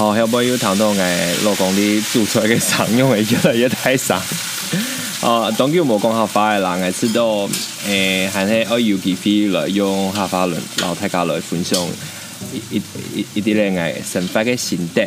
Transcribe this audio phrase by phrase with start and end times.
[0.00, 4.18] 好，要不要谈到诶老公你做出来嘅常用诶越来越太少。
[5.20, 7.46] 哦，当叫无讲客家诶人，诶知道
[7.86, 11.78] 诶，系咧我有机会来用客家人老太家来分享
[12.50, 12.82] 一一
[13.14, 15.06] 一一啲咧诶生活嘅心得，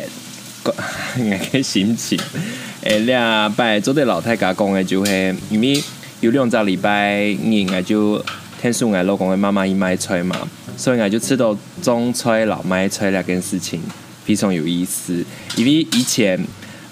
[1.16, 2.16] 诶嘅心情。
[2.82, 5.82] 诶，两拜做啲老太家讲诶就系，因为
[6.20, 8.24] 有两只礼拜日诶就
[8.62, 10.36] 听说诶老公诶妈妈伊卖菜嘛，
[10.76, 13.82] 所以诶就知道种菜老卖菜两件事情。
[14.24, 15.24] 非常有意思，
[15.56, 16.38] 因为以前，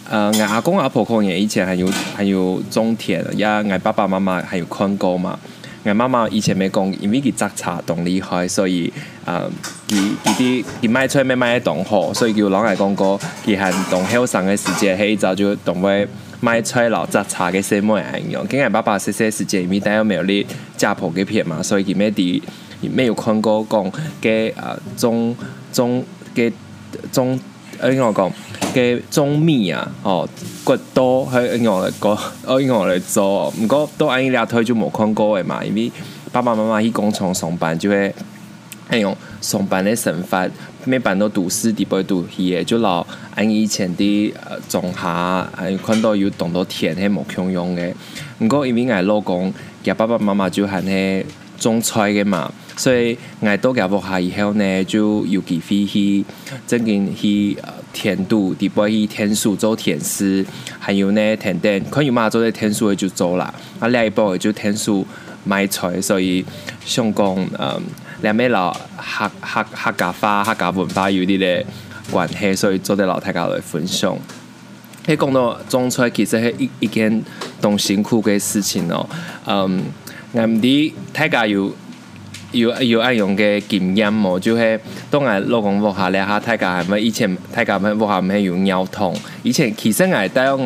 [0.09, 5.39] 呃，我阿公阿婆可能以前还有还有种田，呀，我爸爸妈妈还有看过嘛。
[5.85, 8.93] 我妈妈以前没讲，因为佢摘茶懂厉害，所以，
[9.25, 9.51] 呃，
[9.89, 16.07] 佢佢啲佢卖菜没卖得懂好，所以叫老外讲过，佢系懂后生嘅时间，系早就懂会
[16.41, 18.47] 卖菜老摘茶嘅什么样。
[18.47, 20.47] 跟我爸爸细细时间，因为带有没有啲
[20.77, 22.41] 家婆嘅片嘛，所以佢咩啲
[22.83, 25.35] 没有看过讲嘅啊种
[25.73, 26.53] 种嘅。
[27.13, 27.39] 种，
[27.79, 28.33] 诶我讲
[28.75, 30.29] 嘅种米啊，哦，
[30.65, 35.93] 骨多喺我嚟讲， 喺我嚟做，唔过都按呢两推就冇看过嘅嘛，因为
[36.33, 38.13] 爸爸妈妈去工厂上班就会，
[38.89, 40.51] 哎呦，上班嘅生活，
[40.87, 44.33] 每班都读书，啲不读嘢，就老按以前啲
[44.69, 47.93] 种下，还看到有种到田系冇共用嘅，
[48.39, 49.53] 唔过因为我老公
[49.85, 51.27] 嘅爸爸妈妈就系咧
[51.59, 52.51] 种菜嘅嘛。
[52.75, 56.25] 所以，我到家屋下以后呢，就有机会去，
[56.67, 57.57] 真正去
[57.93, 60.45] 田度，底部去田数做田师，
[60.79, 63.53] 还有呢田田，可以嘛做啲田数就做啦。
[63.79, 65.07] 啊，另一部就田数
[65.45, 66.45] 卖菜，所以
[66.85, 67.83] 想讲，嗯，
[68.23, 71.67] 两边老客客客家话、客家文化有啲咧
[72.11, 74.17] 关系，所以做啲老太家来分享。
[75.07, 77.23] 喺讲到种菜，其实系一一件
[77.61, 79.07] 动辛苦嘅事情哦。
[79.47, 79.85] 嗯，
[80.33, 81.71] 我唔知大家有。
[82.53, 84.39] 有有爱用嘅经验冇？
[84.39, 84.79] 就系
[85.11, 89.15] 当我老公屋下咧，哈，大家系咪以前大家咪屋下咪用尿桶？
[89.43, 90.65] 以前其实我带我我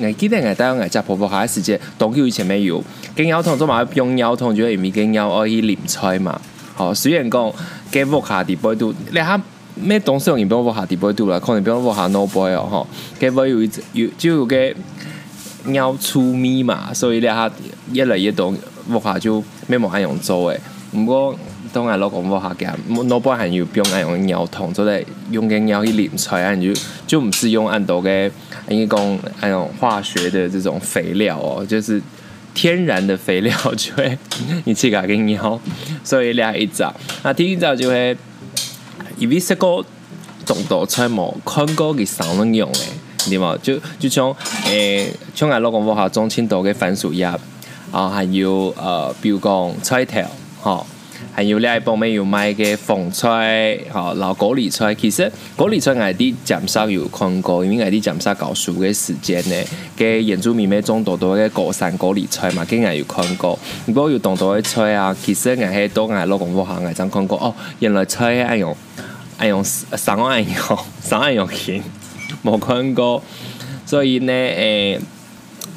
[0.00, 2.82] 我记得我带我家婆婆下时节，当佢以前没有，
[3.16, 6.38] 跟尿桶做嘛用尿桶，就系因为跟尿可以淋菜嘛。
[6.74, 7.52] 好，虽然讲
[7.90, 9.40] 跟屋下地杯度，你哈
[9.74, 11.40] 咩东西用唔用屋下地杯度啦？
[11.40, 12.86] 可能不用屋下 no boy 哦，吼，
[13.18, 13.62] 跟会有
[13.92, 14.74] 有就有个
[15.64, 17.50] 尿出咪嘛，所以你哈
[17.92, 18.54] 越来越多
[18.90, 20.60] 屋下就咩冇爱用做诶。
[20.92, 21.38] 唔过
[21.70, 22.66] 当我老公屋下嘅，
[23.08, 26.72] 老婆还有不用用尿桶，就系用嘅尿去淋出来，就
[27.06, 28.30] 就唔是用按多嘅，
[28.68, 32.00] 因为讲还有化学的这种肥料哦，就是
[32.54, 34.16] 天然的肥料就会
[34.64, 35.60] 你自家嘅尿，
[36.02, 38.16] 所以俩一早，那第一早就会，
[39.18, 39.84] 因为食过
[40.46, 43.54] 种多菜冇看过佢上能用诶，对嘛？
[43.62, 44.34] 就就像
[44.64, 47.26] 诶，像我老公屋下种青岛嘅番薯叶，
[47.92, 50.22] 啊，还有呃，比如讲菜头。
[50.68, 50.84] 哦，
[51.32, 54.94] 还有另一部没有卖嘅凤菜，哦，老高丽菜。
[54.94, 59.56] 其实高丽菜我啲检查有看过，因为我啲检查搞熟嘅时间呢，
[59.96, 63.58] 嘅原住民咩种多多嘅高山高丽菜嘛，跟我有看过。
[63.86, 67.38] 如果有种多嘅菜啊，其实我喺都我老公屋下我真看过。
[67.38, 68.76] 哦，原来菜爱用
[69.38, 71.82] 爱用三爱用 三爱用钱，
[72.44, 73.22] 冇看过。
[73.86, 75.00] 所以呢，诶、欸。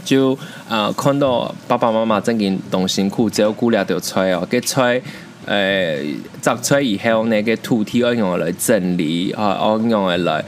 [0.03, 5.01] 就、呃，看到爸爸妈妈真嘅动辛苦照顾了条菜哦，嘅菜
[5.45, 10.43] 诶摘出来以后呢，个土地要用来整理啊，要用来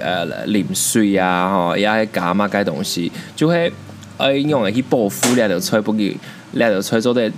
[0.00, 3.72] 诶淋水啊，吼，也系加嘛，该东西就系
[4.18, 6.16] 要用来去保护了条菜，不给
[6.52, 7.30] 了条菜做得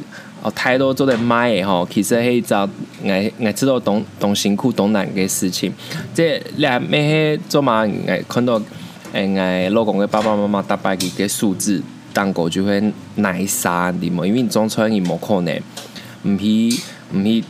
[0.43, 2.69] 哦太多做得卖嘅吼，其实系一种
[3.03, 5.73] 我我知道动动辛苦动难嘅事情，
[6.15, 8.61] 即系两咩系做嘛，我看到。
[9.13, 11.83] 诶，我老公嘅爸爸妈妈打败佢嘅数字，
[12.13, 15.57] 蛋糕就会耐杀啲嘛，因为你种出来你冇可能，
[16.25, 16.81] 唔系
[17.13, 17.45] 唔系，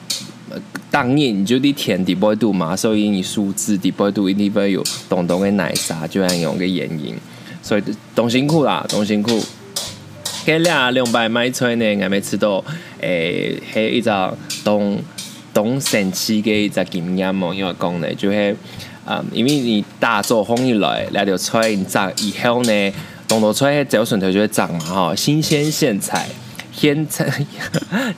[0.91, 7.15] 当然你就啲田地不会度嘛，所以你数字地不会度一定会有冻冻嘅耐杀，就系用嘅原因，
[7.61, 7.83] 所以
[8.15, 9.41] 动辛苦啦，动辛苦。
[10.47, 12.65] 佢俩两百卖菜呢，我咪知道，
[13.01, 14.11] 诶，系一只
[14.63, 14.99] 动
[15.53, 18.37] 动神奇嘅一只经验嘛，因为讲呢就系。
[18.39, 18.57] 啊、
[19.11, 22.93] 嗯，因为你大做红一来，来条菜你摘以后呢，
[23.27, 26.29] 冻到菜只要笋头就会长嘛，哈，新鲜现采，
[26.71, 27.27] 现采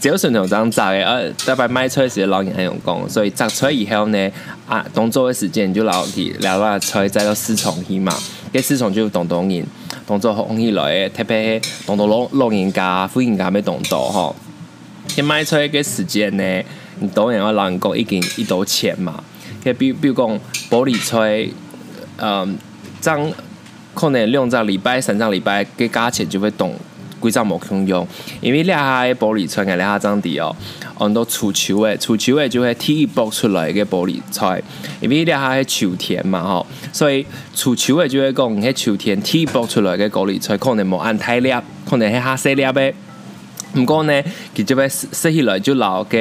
[0.00, 4.30] 只要笋头这样摘嘅，呃，大概卖菜时老人很用功，所以摘出来以后呢，
[4.66, 8.12] 啊，动作的时间就老啲，两把菜摘到四重去嘛，
[8.52, 9.64] 给四重就动动人，
[10.08, 14.34] 动作红一来，特别动到老老人家、妇人家没动到哈，
[15.16, 16.42] 一卖菜嘅时间呢，
[16.98, 19.22] 你当然要老人工已经一刀钱嘛。
[19.62, 20.26] 比比如讲
[20.70, 21.48] 玻璃菜，
[22.18, 22.58] 嗯，
[23.00, 23.30] 张
[23.94, 26.74] 可能两张礼拜、三张礼拜，个价钱就会动
[27.18, 28.06] 规张无共用，
[28.40, 30.54] 因为俩个玻璃纤个俩下张地哦，
[30.96, 34.62] 很多触球诶，触球诶就会踢爆出来个玻璃纤，
[35.00, 41.52] 因为俩下个秋天嘛吼，所以触球诶就会讲，迄秋天踢爆出来个玻璃纤可能无按太粒，
[41.88, 42.94] 可能系下细粒诶。
[43.76, 44.22] 毋过呢，
[44.56, 46.18] 佢就要说起来就老个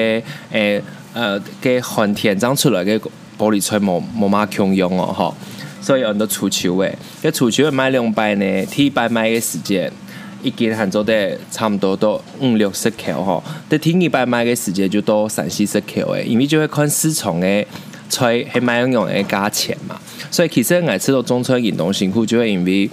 [0.52, 0.82] 诶
[1.14, 3.00] 呃个寒天长出来个
[3.40, 5.34] 玻璃纤无无嘛共用哦吼，
[5.82, 9.92] 所以很多触球诶，个触球买两百呢，踢百买个时间。
[10.42, 17.68] 一斤含做得差不多都五六十克吼，得听一百买个时间就到三四十克诶，因为就会看市场诶
[18.08, 20.00] 菜系买用用诶价钱嘛，
[20.32, 22.90] 所以其实爱吃到中菜运动辛苦就会因为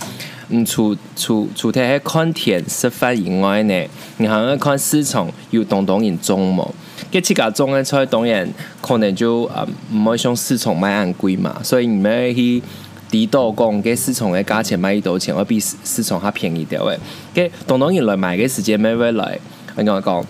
[0.49, 6.69] 嗯除除除睇系看天食饭以外呢，你还要看市场有东东人种嘛，
[7.13, 8.49] 佮自家种诶菜当然
[8.81, 12.63] 可能就啊唔会像市场买咁贵嘛，所以你们去。
[13.09, 16.99] 低度讲，给市场的价钱买一多钱，会比市市场还便宜点诶。
[17.33, 19.39] 给东东人来买个时间没回来，
[19.77, 20.27] 我讲讲，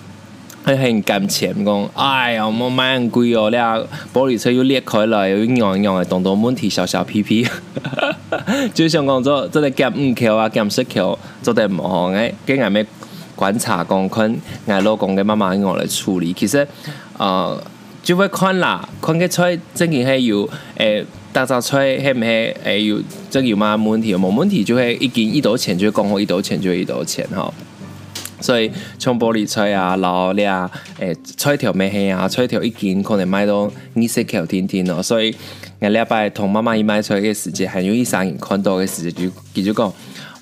[0.62, 3.78] 很很感钱讲，哎呀，我买咁贵哦，俩
[4.12, 7.48] 玻璃车又裂开了，又样样的东东问题，小小屁屁，
[8.74, 12.34] 就像讲做做得减五克啊，减十克，做得唔好诶。
[12.44, 12.86] 跟俺们
[13.36, 14.36] 观察讲，看
[14.66, 16.66] 俺老公嘅妈妈用来处理，其实，
[17.16, 17.62] 呃，
[18.02, 20.42] 就会看啦，看个菜真嘅系有
[20.78, 20.98] 诶。
[20.98, 21.06] 欸
[21.36, 22.26] 大杂菜系唔系
[22.64, 22.98] 诶有
[23.28, 24.14] 这个有嘛问题？
[24.14, 27.52] 冇问题就会一斤一刀钱就讲好一刀钱就一刀钱哈。
[28.40, 32.26] 所以像玻璃菜啊、老俩诶菜条咩系啊？
[32.26, 35.02] 菜条一斤可能卖到二十块甜甜咯。
[35.02, 35.36] 所以
[35.78, 39.30] 我礼拜同妈妈一买菜嘅时间，很容易上瘾看到嘅时间就
[39.60, 39.92] 佢就讲。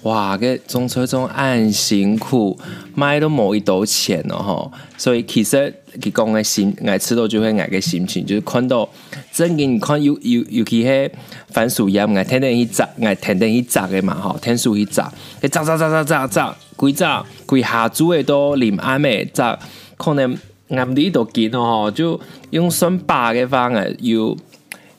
[0.05, 0.37] 哇！
[0.37, 2.59] 个种菜种咁辛苦，
[2.95, 8.87] 买都无一刀钱咯吼，所以其实佢讲嘅心，爱吃到就会爱嘅心情，就是看到
[9.33, 11.11] 真嘅，你看尤尤尤其系
[11.49, 15.03] 番薯叶，爱天天去摘，爱天天去摘嘅嘛吼，天数去摘，
[15.41, 19.59] 佢摘摘摘摘摘摘，规摘规下煮嘅都淋啱嘅摘，
[19.97, 20.37] 可能
[20.69, 24.37] 啱啲都见咯吼，就用算把嘅方诶有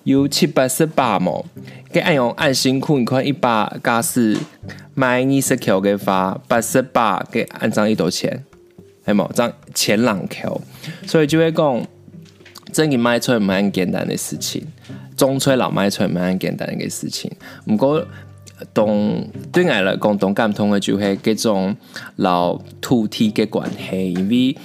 [0.03, 1.45] 有七八十把毛，
[1.93, 4.35] 佢按用按辛苦，你看一把加是。
[4.95, 8.43] 买二十条嘅花，八十八嘅按张一刀钱，
[9.05, 9.31] 系冇？
[9.33, 10.59] 张钱两条，
[11.05, 11.85] 所以就会讲，
[12.71, 14.63] 真嘅买菜唔系咁简单嘅事情，
[15.17, 17.29] 中吹老卖出唔系咁简单嘅事情。
[17.65, 18.05] 唔过，
[18.73, 21.75] 同对外来讲，同感同嘅就会各种
[22.15, 24.55] 老土地嘅关系，因为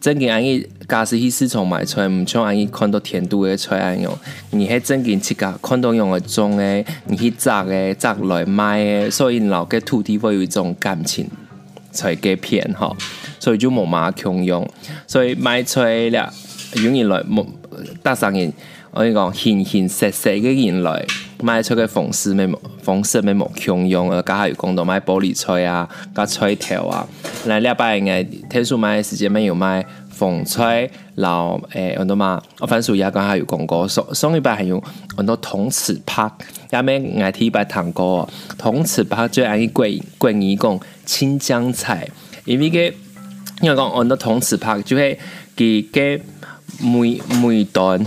[0.00, 0.66] 真嘅安逸。
[0.88, 4.10] 假使去市场买出来，唔像安尼看到甜度的菜安样，
[4.52, 11.28] 你喺正经自家看到用的种诶，你去摘诶摘来卖诶，所以老个土地会有一种感情
[11.92, 12.96] 才给片吼，
[13.38, 14.66] 所以就冇嘛共用，
[15.06, 16.32] 所以买出来了，
[16.76, 17.44] 用人来冇
[18.02, 18.50] 搭上人，
[18.92, 21.04] 我跟你讲，形形色色嘅人来
[21.40, 22.48] 买出个方式咩
[22.82, 27.06] 方式咩冇共用，而家还有讲到买玻璃菜啊，加菜条啊，
[27.46, 29.84] 来礼拜嘅天数买嘅时间没有买。
[30.18, 34.82] 风吹，然后诶，很多嘛，我番薯叶刚才有讲过，上上一摆还有
[35.16, 36.28] 很多铜齿拍，
[36.68, 40.76] 下面爱提一摆糖果，铜齿拍最爱贵贵一讲
[41.06, 42.08] 青江菜，
[42.44, 42.80] 因为个
[43.60, 45.16] 因为讲很多铜齿拍就会
[45.54, 46.20] 给给
[46.80, 48.04] 每每段，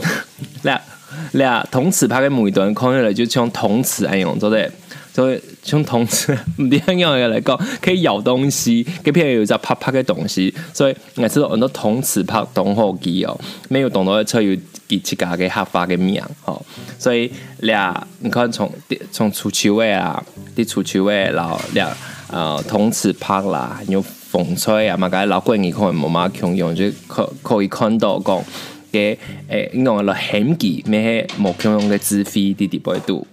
[0.64, 0.82] 俩
[1.34, 4.72] 俩铜齿拍嘅每段看起来就像铜齿一样，做的。
[5.14, 13.38] 所以像铜齿唔点样嘅来讲，可以咬东西，佢譬如有只啪啪嘅东西，所以我知道很多铜齿拍冻好机哦，
[13.68, 14.56] 没有冻到嘅车有
[14.88, 16.66] 几几家嘅合法嘅名，吼，
[16.98, 18.72] 所以俩你看从
[19.12, 20.24] 从出球位啊，
[20.56, 21.90] 啲出球位，然后俩
[22.32, 28.42] 呃铜齿拍啦，还有风吹啊嘛，个老贵你可能冇嘛共用，就可可以看到讲
[28.92, 29.18] 嘅
[29.48, 33.26] 诶，用了很几咩冇共用嘅资费啲啲倍度。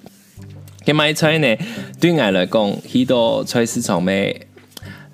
[0.84, 1.56] 佢买菜呢，
[2.00, 4.46] 对我来讲，许多菜市场咩，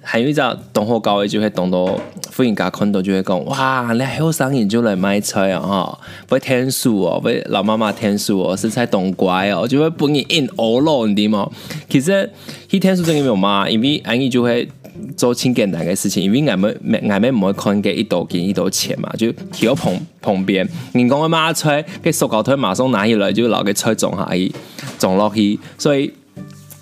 [0.01, 0.41] 还有一只
[0.73, 1.99] 东河高嘅就会东到
[2.31, 5.99] 富人家看到就会讲，哇，你好生意就来买菜啊，哈，
[6.29, 11.51] 不会天数哦，不会老妈妈天数哦，是菜东乖哦，就会帮你印欧罗，你知吗？
[11.89, 12.31] 其实
[12.71, 14.69] 佢天数真系没有嘛，因为安逸就会。
[15.17, 20.69] 做清简单嘅事情，因为外面、外面唔会看嘅一刀钱一刀钱嘛，就企喺旁旁边。
[20.93, 24.53] 人讲嘅买菜，佢塑胶袋马上拿起来就攞个菜种下伊，
[24.99, 25.59] 撞落去。
[25.77, 26.13] 所以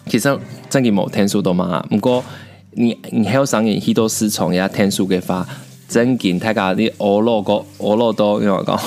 [0.07, 0.39] 其实
[0.69, 1.85] 真嘅冇天数多嘛。
[1.89, 2.23] 不过
[2.73, 5.47] 你你喺上面许多市场也天数嘅话，
[5.89, 8.81] 真见睇下啲俄罗个俄罗多，你话讲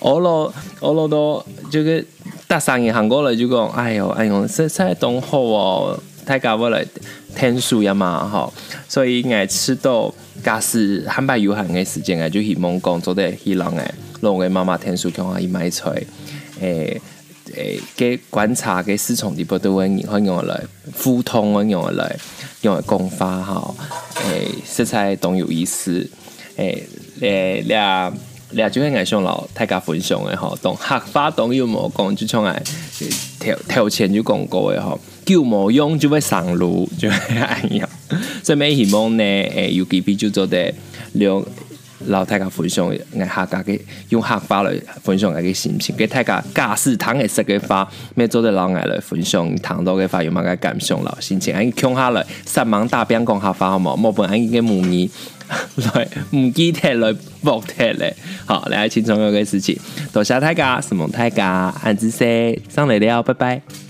[0.00, 2.02] 俄罗俄罗多，就个
[2.48, 5.98] 搭上银行过来就讲，哎呦哎呦，实在东好哦。
[6.26, 6.86] 太高我来
[7.34, 8.52] 天数呀嘛吼，
[8.88, 15.90] 所以爱吃到假使汉白有限嘅时间，就希望讲做得希望诶，让我妈妈天数叫阿姨买菜，
[16.60, 17.00] 诶，
[17.54, 20.60] 诶，给观察给思从的不都会用用来
[20.96, 22.16] 互通，用用来
[22.62, 23.74] 用来共发哈，
[24.24, 26.08] 诶，色彩都有意思，
[26.56, 26.86] 诶，
[27.20, 28.12] 诶，俩
[28.50, 32.62] 俩就会爱上老太家分享的吼，懂客家都有无讲，就像来
[33.38, 34.98] 头头前就讲过的吼，
[35.30, 37.88] 旧无用就会上路，就会安样，
[38.42, 40.74] 所以每希望呢，诶，有几笔就做得
[41.12, 41.46] 了。
[42.06, 53.94] 老大家分享，爱客家嘅用客家来分享爱嘅心情，给大家假使糖嘅食嘅话，咩做得老爱来分享糖多嘅话，有乜嘅感想老心情，爱听下来，三忙大兵讲客话好冇？
[53.94, 55.10] 莫本爱嘅母语
[55.76, 59.78] 来唔记得来博听咧，好，嚟轻松有嘅事情，
[60.10, 63.89] 多谢大家，什么大家，安子 say 上来了，拜拜。